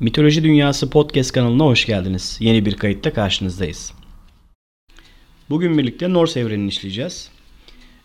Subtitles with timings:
[0.00, 2.36] Mitoloji Dünyası Podcast kanalına hoş geldiniz.
[2.40, 3.92] Yeni bir kayıtta karşınızdayız.
[5.50, 7.30] Bugün birlikte Norse evrenini işleyeceğiz.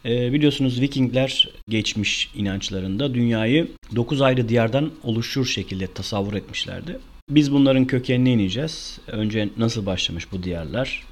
[0.05, 6.99] Ee, biliyorsunuz Vikingler geçmiş inançlarında dünyayı 9 ayrı diyardan oluşur şekilde tasavvur etmişlerdi.
[7.29, 8.99] Biz bunların kökenine ineceğiz.
[9.07, 11.03] Önce nasıl başlamış bu diyarlar?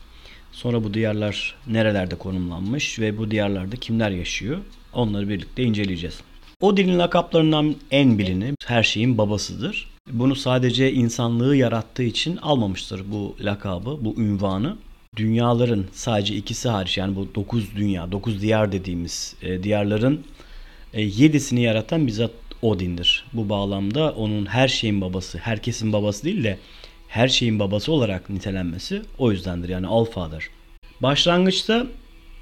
[0.51, 4.57] Sonra bu diyarlar nerelerde konumlanmış ve bu diyarlarda kimler yaşıyor?
[4.93, 6.21] Onları birlikte inceleyeceğiz.
[6.61, 9.88] Odin'in lakaplarından en bilini her şeyin babasıdır.
[10.11, 14.77] Bunu sadece insanlığı yarattığı için almamıştır bu lakabı, bu ünvanı.
[15.15, 20.23] Dünyaların sadece ikisi hariç yani bu dokuz dünya, dokuz diyar dediğimiz e, diyarların
[20.93, 23.25] e, yedisini yaratan bizzat Odin'dir.
[23.33, 26.57] Bu bağlamda onun her şeyin babası, herkesin babası değil de
[27.07, 30.49] her şeyin babası olarak nitelenmesi o yüzdendir yani Alfa'dır.
[31.01, 31.87] Başlangıçta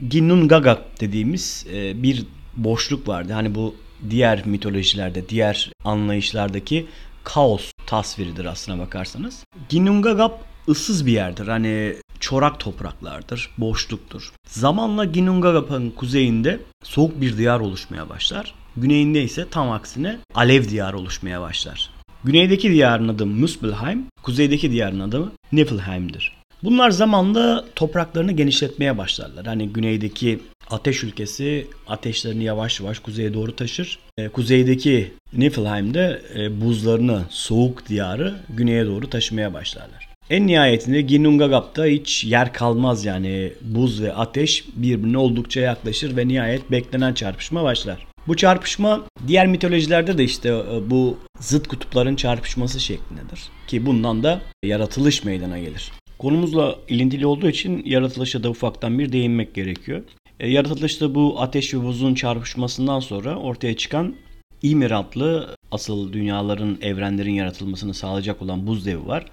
[0.10, 2.24] Ginnungagap dediğimiz e, bir
[2.58, 3.34] boşluk vardı.
[3.34, 3.76] Hani bu
[4.10, 6.86] diğer mitolojilerde, diğer anlayışlardaki
[7.28, 9.44] kaos tasviridir aslına bakarsanız.
[9.70, 11.48] Ginnungagap ıssız bir yerdir.
[11.48, 14.32] Hani çorak topraklardır, boşluktur.
[14.48, 18.54] Zamanla Ginnungagap'ın kuzeyinde soğuk bir diyar oluşmaya başlar.
[18.78, 21.90] Güneyinde ise tam aksine alev diyarı oluşmaya başlar.
[22.24, 26.38] Güneydeki diyarın adı Muspelheim, kuzeydeki diyarın adı Niflheim'dir.
[26.64, 29.46] Bunlar zamanla topraklarını genişletmeye başlarlar.
[29.46, 30.40] Hani güneydeki
[30.70, 34.00] ateş ülkesi ateşlerini yavaş yavaş kuzeye doğru taşır.
[34.18, 40.10] E, kuzeydeki Niflheim'de e, buzlarını, soğuk diyarı güneye doğru taşımaya başlarlar.
[40.30, 46.72] En nihayetinde Ginnungagap'ta hiç yer kalmaz yani buz ve ateş birbirine oldukça yaklaşır ve nihayet
[46.72, 48.08] beklenen çarpışma başlar.
[48.28, 53.42] Bu çarpışma diğer mitolojilerde de işte e, bu zıt kutupların çarpışması şeklindedir.
[53.68, 55.92] Ki bundan da yaratılış meydana gelir.
[56.18, 60.04] Konumuzla ilintili olduğu için yaratılışa da ufaktan bir değinmek gerekiyor.
[60.40, 64.16] E, yaratılışta bu ateş ve buzun çarpışmasından sonra ortaya çıkan
[64.64, 69.26] Ymir adlı asıl dünyaların, evrenlerin yaratılmasını sağlayacak olan buz devi var.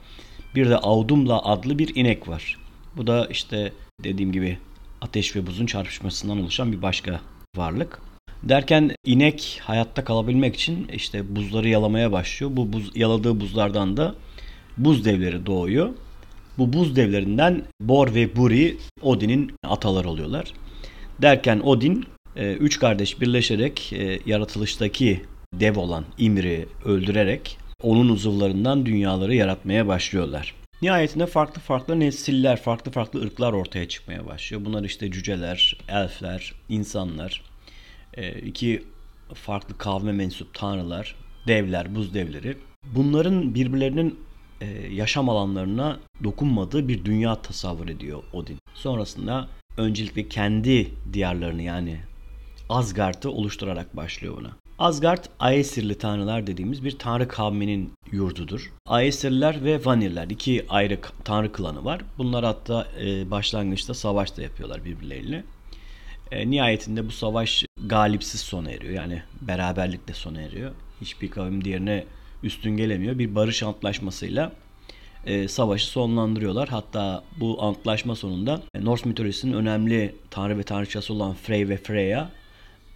[0.55, 2.59] Bir de Audumla adlı bir inek var.
[2.97, 3.73] Bu da işte
[4.05, 4.59] dediğim gibi
[5.01, 7.21] ateş ve buzun çarpışmasından oluşan bir başka
[7.57, 8.03] varlık.
[8.43, 12.53] Derken inek hayatta kalabilmek için işte buzları yalamaya başlıyor.
[12.57, 14.15] Bu buz, yaladığı buzlardan da
[14.79, 15.91] buz devleri doğuyor.
[16.59, 20.53] Bu buz devlerinden Bor ve Buri Odin'in ataları oluyorlar.
[21.23, 29.35] Derken Odin e, üç kardeş birleşerek e, yaratılıştaki dev olan Ymr'i öldürerek onun uzuvlarından dünyaları
[29.35, 30.55] yaratmaya başlıyorlar.
[30.83, 34.65] Nihayetinde farklı farklı nesiller, farklı farklı ırklar ortaya çıkmaya başlıyor.
[34.65, 37.43] Bunlar işte cüceler, elfler, insanlar,
[38.15, 38.83] e, iki
[39.35, 42.57] farklı kavme mensup tanrılar, devler, buz devleri.
[42.95, 44.21] Bunların birbirlerinin
[44.91, 48.59] yaşam alanlarına dokunmadığı bir dünya tasavvur ediyor Odin.
[48.75, 52.01] Sonrasında öncelikle kendi diyarlarını yani
[52.69, 54.51] Asgard'ı oluşturarak başlıyor buna.
[54.79, 58.73] Asgard, Aesirli tanrılar dediğimiz bir tanrı kavminin yurdudur.
[58.87, 62.01] Aesirler ve Vanirler iki ayrı tanrı klanı var.
[62.19, 65.45] Bunlar hatta e, başlangıçta savaş da yapıyorlar birbirleriyle.
[66.31, 68.93] E, nihayetinde bu savaş galipsiz sona eriyor.
[68.93, 70.71] Yani beraberlikle sona eriyor.
[71.01, 72.05] Hiçbir kavim diğerine
[72.43, 73.19] üstün gelemiyor.
[73.19, 74.53] Bir barış antlaşmasıyla
[75.27, 76.69] e, savaşı sonlandırıyorlar.
[76.69, 82.31] Hatta bu antlaşma sonunda e, Norse mitolojisinin önemli tanrı ve tanrıçası olan Frey ve Freya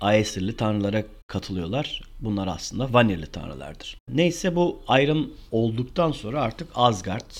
[0.00, 2.02] Aesirli tanrılara katılıyorlar.
[2.20, 3.98] Bunlar aslında Vanirli tanrılardır.
[4.08, 7.30] Neyse bu ayrım olduktan sonra artık Asgard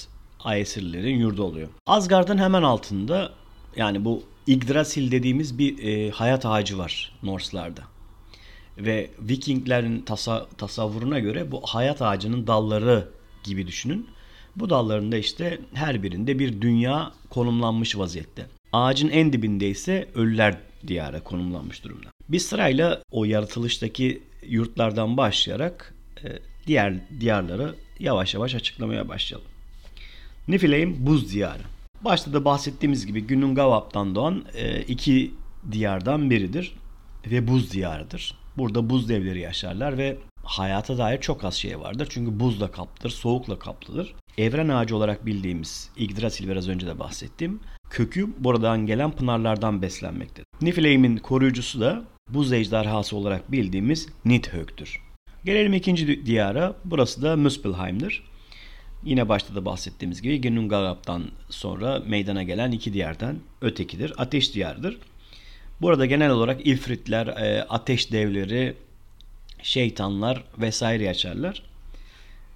[0.40, 1.68] Aesirlilerin yurdu oluyor.
[1.86, 3.32] Asgard'ın hemen altında
[3.76, 7.82] yani bu Yggdrasil dediğimiz bir e, hayat ağacı var Norse'larda.
[8.78, 13.08] Ve Vikinglerin tasa, tasavvuruna göre bu hayat ağacının dalları
[13.44, 14.06] gibi düşünün.
[14.60, 18.46] Bu dallarında işte her birinde bir dünya konumlanmış vaziyette.
[18.72, 22.08] Ağacın en dibinde ise ölüler diyarı konumlanmış durumda.
[22.28, 26.28] Biz sırayla o yaratılıştaki yurtlardan başlayarak e,
[26.66, 29.48] diğer diyarları yavaş yavaş açıklamaya başlayalım.
[30.48, 31.62] Niflheim buz diyarı.
[32.04, 35.34] Başta da bahsettiğimiz gibi Günungavap'tan doğan e, iki
[35.72, 36.72] diyardan biridir
[37.26, 38.34] ve buz diyarıdır.
[38.56, 40.16] Burada buz devleri yaşarlar ve
[40.48, 42.06] hayata dair çok az şey vardır.
[42.10, 44.14] Çünkü buzla kaplıdır, soğukla kaplıdır.
[44.38, 47.60] Evren ağacı olarak bildiğimiz Yggdrasil biraz önce de bahsettim.
[47.90, 50.46] Kökü buradan gelen pınarlardan beslenmektedir.
[50.60, 55.00] Niflheim'in koruyucusu da buz ejderhası olarak bildiğimiz Nidhögg'tür.
[55.44, 56.74] Gelelim ikinci diyara.
[56.84, 58.22] Burası da Muspelheim'dir.
[59.04, 64.12] Yine başta da bahsettiğimiz gibi Ginnungagap'tan sonra meydana gelen iki diyardan ötekidir.
[64.18, 64.98] Ateş diyarıdır.
[65.80, 68.74] Burada genel olarak ifritler, e, ateş devleri,
[69.62, 71.62] şeytanlar vesaire yaşarlar.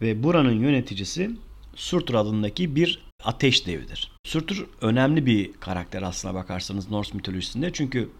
[0.01, 1.31] Ve buranın yöneticisi
[1.75, 4.13] Surtur adındaki bir ateş devidir.
[4.25, 7.73] Surtur önemli bir karakter aslına bakarsanız Norse mitolojisinde.
[7.73, 8.11] Çünkü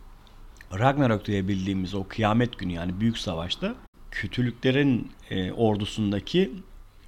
[0.79, 3.75] Ragnarok diye bildiğimiz o kıyamet günü yani büyük savaşta
[4.11, 6.53] kötülüklerin e, ordusundaki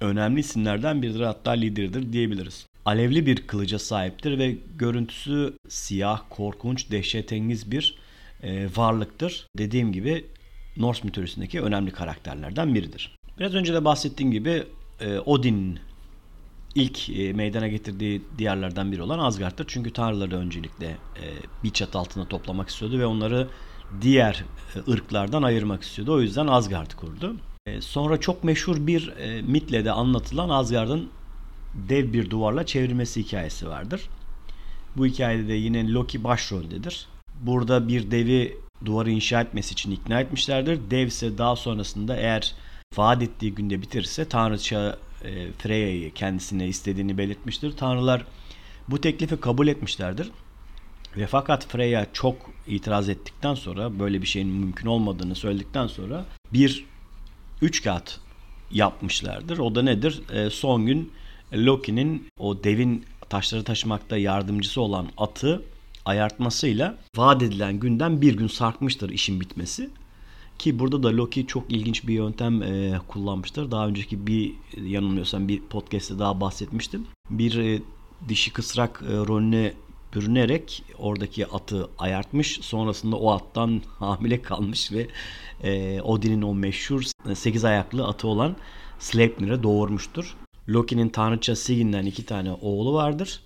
[0.01, 2.65] önemli isimlerden biridir hatta lideridir diyebiliriz.
[2.85, 7.97] Alevli bir kılıca sahiptir ve görüntüsü siyah, korkunç, dehşetengiz bir
[8.43, 9.47] e, varlıktır.
[9.57, 10.25] Dediğim gibi
[10.77, 13.15] Norse mitolojisindeki önemli karakterlerden biridir.
[13.39, 14.63] Biraz önce de bahsettiğim gibi
[14.99, 15.79] e, Odin
[16.75, 19.65] ilk e, meydana getirdiği diyarlardan biri olan Asgard'tır.
[19.67, 21.25] Çünkü tanrıları öncelikle e,
[21.63, 23.47] bir çatı altında toplamak istiyordu ve onları
[24.01, 24.43] diğer
[24.89, 26.13] ırklardan ayırmak istiyordu.
[26.13, 27.35] O yüzden Asgard'ı kurdu.
[27.79, 31.09] Sonra çok meşhur bir mitle de anlatılan Asgard'ın
[31.89, 34.09] dev bir duvarla çevrilmesi hikayesi vardır.
[34.97, 37.07] Bu hikayede de yine Loki başroldedir.
[37.41, 40.79] Burada bir devi duvarı inşa etmesi için ikna etmişlerdir.
[40.91, 42.53] Dev ise daha sonrasında eğer
[42.97, 47.77] vaat ettiği günde bitirirse tanrıça e, Freya'yı kendisine istediğini belirtmiştir.
[47.77, 48.25] Tanrılar
[48.87, 50.31] bu teklifi kabul etmişlerdir.
[51.17, 52.35] Ve fakat Freya çok
[52.67, 56.85] itiraz ettikten sonra böyle bir şeyin mümkün olmadığını söyledikten sonra bir
[57.61, 58.19] üç kat
[58.71, 59.57] yapmışlardır.
[59.57, 60.21] O da nedir?
[60.33, 61.11] E, son gün
[61.53, 65.61] Loki'nin o devin taşları taşımakta yardımcısı olan atı
[66.05, 69.89] ayartmasıyla vaat edilen günden bir gün sarkmıştır işin bitmesi.
[70.59, 73.71] Ki burada da Loki çok ilginç bir yöntem e, kullanmıştır.
[73.71, 74.53] Daha önceki bir
[74.83, 77.07] yanılmıyorsam bir podcast'te daha bahsetmiştim.
[77.29, 77.81] Bir e,
[78.29, 79.73] dişi kısrak e, rolüne
[80.15, 82.59] bürünerek oradaki atı ayartmış.
[82.61, 85.07] Sonrasında o attan hamile kalmış ve
[85.63, 87.03] e, Odin'in o meşhur
[87.33, 88.55] 8 ayaklı atı olan
[88.99, 90.35] Sleipnir'e doğurmuştur.
[90.69, 93.39] Loki'nin tanrıça Sigin'den iki tane oğlu vardır.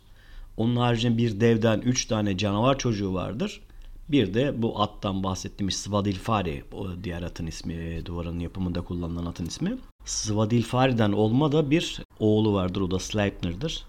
[0.60, 3.62] Onun haricinde bir devden üç tane canavar çocuğu vardır.
[4.10, 9.78] Bir de bu attan bahsettiğimiz Svadilfari, o diğer atın ismi, duvarın yapımında kullanılan atın ismi.
[10.06, 13.86] Svadilfari'den olma da bir oğlu vardır, o da Sleipnir'dir.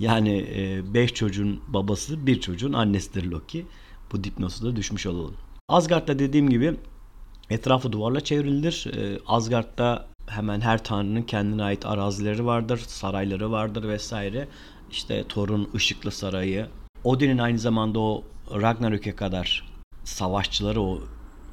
[0.00, 3.66] Yani e, beş çocuğun babası, bir çocuğun annesidir Loki.
[4.12, 5.34] Bu dipnosu da düşmüş olalım.
[5.68, 6.74] Asgard'da dediğim gibi
[7.50, 8.86] etrafı duvarla çevrilidir.
[8.96, 14.48] E, Asgard'da hemen her tanrının kendine ait arazileri vardır, sarayları vardır vesaire.
[14.92, 16.68] İşte Thor'un ışıklı sarayı.
[17.04, 19.68] Odin'in aynı zamanda o Ragnarök'e kadar
[20.04, 21.00] savaşçıları o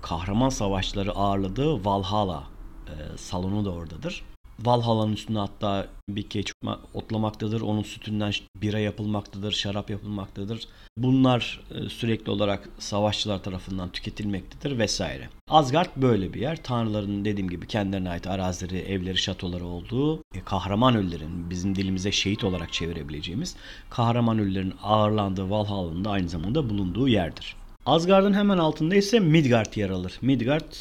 [0.01, 2.43] kahraman savaşçıları ağırladığı Valhalla
[2.87, 4.23] e, salonu da oradadır.
[4.65, 6.53] Valhalla'nın üstünde hatta bir keç
[6.93, 7.61] otlamaktadır.
[7.61, 10.67] Onun sütünden bira yapılmaktadır, şarap yapılmaktadır.
[10.97, 15.29] Bunlar e, sürekli olarak savaşçılar tarafından tüketilmektedir vesaire.
[15.49, 16.63] Asgard böyle bir yer.
[16.63, 22.43] Tanrıların dediğim gibi kendilerine ait arazileri, evleri, şatoları olduğu e, kahraman ölülerin bizim dilimize şehit
[22.43, 23.55] olarak çevirebileceğimiz
[23.89, 27.58] kahraman ölülerin ağırlandığı Valhalla'nın da aynı zamanda bulunduğu yerdir.
[27.85, 30.19] Asgard'ın hemen altında ise Midgard yer alır.
[30.21, 30.73] Midgard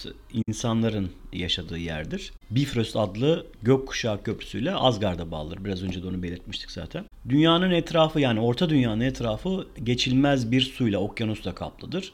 [0.46, 2.32] insanların yaşadığı yerdir.
[2.50, 5.64] Bifrost adlı gökkuşağı köprüsüyle Asgard'a bağlıdır.
[5.64, 7.04] Biraz önce de onu belirtmiştik zaten.
[7.28, 12.12] Dünyanın etrafı yani Orta Dünyanın etrafı geçilmez bir suyla, okyanusla kaplıdır.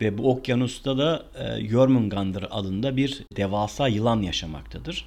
[0.00, 5.04] Ve bu okyanusta da e, Jormungandr adında bir devasa yılan yaşamaktadır.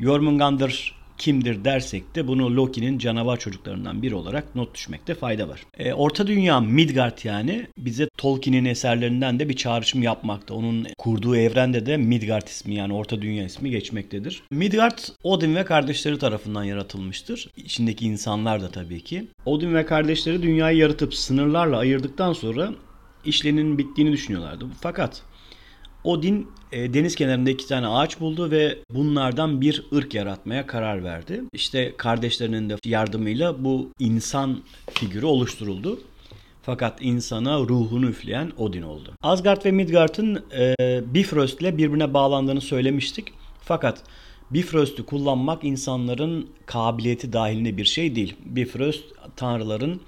[0.00, 5.66] Jormungandr kimdir dersek de bunu Loki'nin canavar çocuklarından biri olarak not düşmekte fayda var.
[5.78, 10.54] E, Orta Dünya Midgard yani bize Tolkien'in eserlerinden de bir çağrışım yapmakta.
[10.54, 14.42] Onun kurduğu evrende de Midgard ismi yani Orta Dünya ismi geçmektedir.
[14.50, 17.48] Midgard Odin ve kardeşleri tarafından yaratılmıştır.
[17.56, 19.26] İçindeki insanlar da tabii ki.
[19.44, 22.72] Odin ve kardeşleri dünyayı yaratıp sınırlarla ayırdıktan sonra
[23.24, 24.66] işlerinin bittiğini düşünüyorlardı.
[24.80, 25.22] Fakat
[26.04, 31.42] Odin e, deniz kenarında iki tane ağaç buldu ve bunlardan bir ırk yaratmaya karar verdi.
[31.52, 36.00] İşte kardeşlerinin de yardımıyla bu insan figürü oluşturuldu.
[36.62, 39.12] Fakat insana ruhunu üfleyen Odin oldu.
[39.22, 40.74] Asgard ve Midgard'ın e,
[41.14, 43.28] Bifrost ile birbirine bağlandığını söylemiştik.
[43.62, 44.02] Fakat
[44.50, 48.36] Bifrost'u kullanmak insanların kabiliyeti dahilinde bir şey değil.
[48.44, 49.04] Bifrost
[49.36, 50.00] tanrıların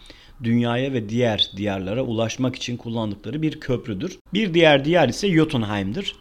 [0.45, 4.19] dünyaya ve diğer diyarlara ulaşmak için kullandıkları bir köprüdür.
[4.35, 6.17] Bir diğer diyar ise Jotunheim'dir.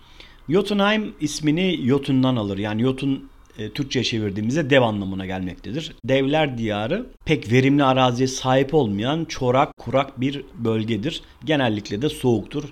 [0.50, 2.58] Jotunheim ismini Jotun'dan alır.
[2.58, 5.96] Yani Jotun e, Türkçe çevirdiğimizde dev anlamına gelmektedir.
[6.06, 11.22] Devler diyarı pek verimli araziye sahip olmayan çorak, kurak bir bölgedir.
[11.46, 12.64] Genellikle de soğuktur.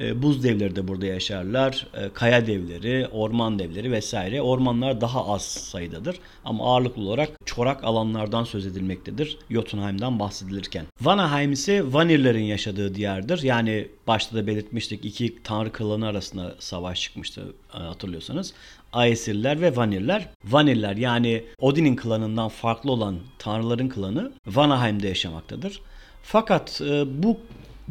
[0.00, 1.86] E, buz devleri de burada yaşarlar.
[1.94, 4.42] E, kaya devleri, orman devleri vesaire.
[4.42, 6.16] Ormanlar daha az sayıdadır.
[6.44, 9.38] Ama ağırlıklı olarak çorak alanlardan söz edilmektedir.
[9.50, 10.84] Jotunheim'den bahsedilirken.
[11.00, 13.42] Vanaheim ise Vanirlerin yaşadığı diyardır.
[13.42, 18.54] Yani başta da belirtmiştik iki tanrı klanı arasında savaş çıkmıştı e, hatırlıyorsanız.
[18.92, 20.28] Aesirler ve Vanirler.
[20.44, 25.80] Vanirler yani Odin'in klanından farklı olan tanrıların klanı Vanaheim'de yaşamaktadır.
[26.22, 27.38] Fakat bu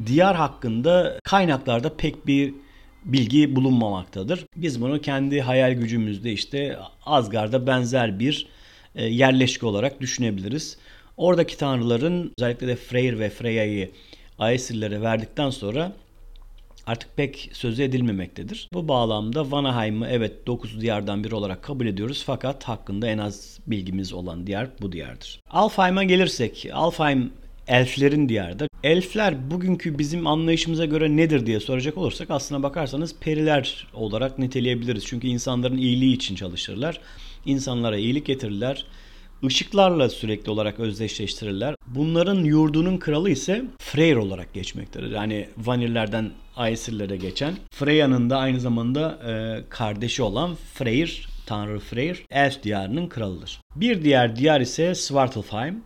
[0.06, 2.54] diyar hakkında kaynaklarda pek bir
[3.06, 4.46] bilgi bulunmamaktadır.
[4.56, 8.48] Biz bunu kendi hayal gücümüzde işte Asgard'a benzer bir
[8.96, 10.78] e, yerleşke olarak düşünebiliriz.
[11.18, 13.92] Oradaki tanrıların özellikle de Freyr ve Freya'yı
[14.40, 15.92] Aesirlere verdikten sonra
[16.86, 18.70] artık pek sözü edilmemektedir.
[18.74, 24.14] Bu bağlamda Vanaheim'ı evet 9 diyardan biri olarak kabul ediyoruz fakat hakkında en az bilgimiz
[24.14, 25.42] olan diyar bu diyardır.
[25.50, 27.32] Alfheim'a gelirsek, Alfheim
[27.68, 28.68] elflerin diyarıdır.
[28.84, 35.06] Elfler bugünkü bizim anlayışımıza göre nedir diye soracak olursak aslına bakarsanız periler olarak niteleyebiliriz.
[35.06, 37.00] Çünkü insanların iyiliği için çalışırlar.
[37.46, 38.86] İnsanlara iyilik getirirler
[39.46, 41.76] ışıklarla sürekli olarak özdeşleştirirler.
[41.88, 45.12] Bunların yurdunun kralı ise Freyr olarak geçmektedir.
[45.12, 47.54] Yani Vanillerden Aesir'lere geçen.
[47.72, 53.62] Freya'nın da aynı zamanda e, kardeşi olan Freyr, Tanrı Freyr, Elf diyarının kralıdır.
[53.76, 55.84] Bir diğer diyar ise Svartalfheim.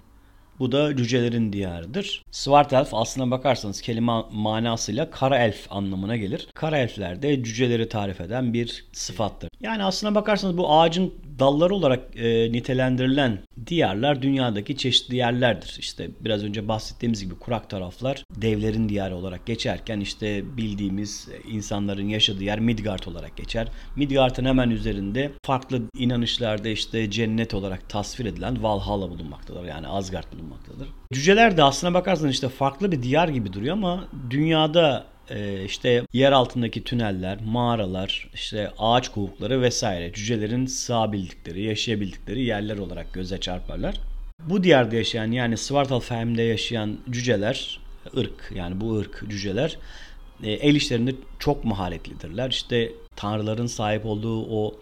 [0.62, 2.24] Bu da cücelerin diyarıdır.
[2.32, 6.48] Svartalf aslına bakarsanız kelime manasıyla kara elf anlamına gelir.
[6.54, 9.50] Kara elfler de cüceleri tarif eden bir sıfattır.
[9.62, 15.76] Yani aslına bakarsanız bu ağacın dalları olarak e, nitelendirilen diyarlar dünyadaki çeşitli yerlerdir.
[15.80, 22.44] İşte biraz önce bahsettiğimiz gibi kurak taraflar devlerin diyarı olarak geçerken işte bildiğimiz insanların yaşadığı
[22.44, 23.68] yer Midgard olarak geçer.
[23.96, 29.64] Midgard'ın hemen üzerinde farklı inanışlarda işte cennet olarak tasvir edilen Valhalla bulunmaktadır.
[29.64, 30.51] Yani Asgard bulunmaktadır.
[31.14, 36.32] Cüceler de aslına bakarsanız işte farklı bir diyar gibi duruyor ama dünyada e, işte yer
[36.32, 44.02] altındaki tüneller, mağaralar, işte ağaç kovukları vesaire cücelerin sığabildikleri, yaşayabildikleri yerler olarak göze çarparlar.
[44.40, 47.80] Bu diyarda yaşayan yani Svartalfheim'de yaşayan cüceler,
[48.18, 49.78] ırk yani bu ırk cüceler
[50.44, 52.50] e, el işlerinde çok maharetlidirler.
[52.50, 54.80] İşte tanrıların sahip olduğu o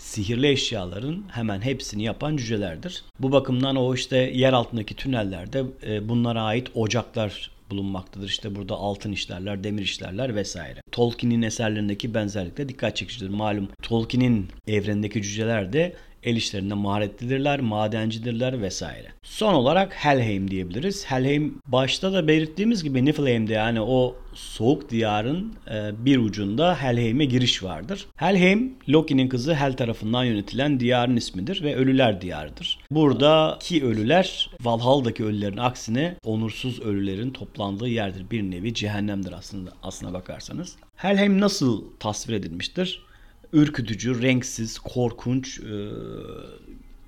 [0.00, 3.02] sihirli eşyaların hemen hepsini yapan cücelerdir.
[3.18, 8.28] Bu bakımdan o işte yer altındaki tünellerde e, bunlara ait ocaklar bulunmaktadır.
[8.28, 10.80] İşte burada altın işlerler, demir işlerler vesaire.
[10.92, 13.28] Tolkien'in eserlerindeki benzerlikle dikkat çekicidir.
[13.28, 19.08] Malum Tolkien'in evrendeki cüceler de el işlerinde maharetlidirler, madencidirler vesaire.
[19.22, 21.04] Son olarak Helheim diyebiliriz.
[21.06, 27.62] Helheim başta da belirttiğimiz gibi Niflheim'de yani o soğuk diyarın e, bir ucunda Helheim'e giriş
[27.62, 28.06] vardır.
[28.16, 32.78] Helheim, Loki'nin kızı Hel tarafından yönetilen diyarın ismidir ve ölüler diyarıdır.
[32.90, 38.30] Buradaki ölüler Valhalla'daki ölülerin aksine onursuz ölülerin toplandığı yerdir.
[38.30, 40.76] Bir nevi cehennemdir aslında aslına bakarsanız.
[40.96, 43.09] Helheim nasıl tasvir edilmiştir?
[43.52, 45.90] Ürkütücü, renksiz, korkunç, e,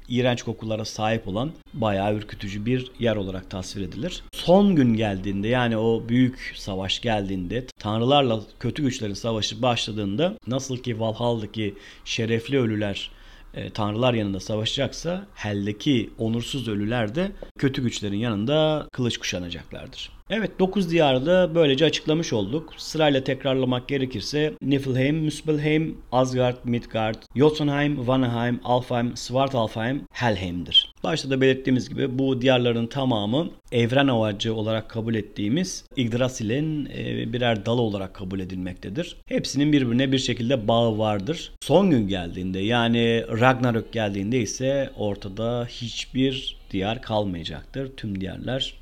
[0.09, 4.23] iğrenç kokulara sahip olan bayağı ürkütücü bir yer olarak tasvir edilir.
[4.33, 11.01] Son gün geldiğinde yani o büyük savaş geldiğinde tanrılarla kötü güçlerin savaşı başladığında nasıl ki
[11.01, 13.11] Valhalla'daki şerefli ölüler
[13.55, 20.11] e, tanrılar yanında savaşacaksa Hel'deki onursuz ölüler de kötü güçlerin yanında kılıç kuşanacaklardır.
[20.31, 22.75] Evet 9 diyarı da böylece açıklamış olduk.
[22.77, 30.93] Sırayla tekrarlamak gerekirse Niflheim, Muspelheim, Asgard, Midgard, Jotunheim, Vanaheim, Alfheim, Svartalfheim, Helheim'dir.
[31.05, 37.67] Başta da belirttiğimiz gibi bu diyarların tamamı evren avacı olarak kabul ettiğimiz Yggdrasil'in e, birer
[37.67, 39.17] dalı olarak kabul edilmektedir.
[39.27, 41.53] Hepsinin birbirine bir şekilde bağı vardır.
[41.61, 47.97] Son gün geldiğinde yani Ragnarök geldiğinde ise ortada hiçbir diyar kalmayacaktır.
[47.97, 48.82] Tüm diyarlar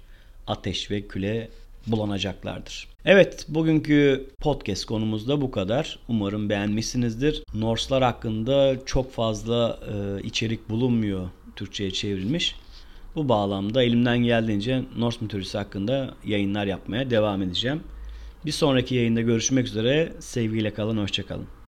[0.50, 1.48] ateş ve küle
[1.86, 2.88] bulanacaklardır.
[3.04, 5.98] Evet bugünkü podcast konumuz da bu kadar.
[6.08, 7.42] Umarım beğenmişsinizdir.
[7.54, 12.56] Norse'lar hakkında çok fazla e, içerik bulunmuyor Türkçe'ye çevrilmiş.
[13.14, 17.82] Bu bağlamda elimden geldiğince Norse mitolojisi hakkında yayınlar yapmaya devam edeceğim.
[18.46, 20.12] Bir sonraki yayında görüşmek üzere.
[20.20, 21.59] Sevgiyle kalın, hoşçakalın.